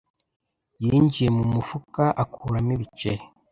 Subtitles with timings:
[0.83, 3.23] yinjiye mu mufuka akuramo ibiceri.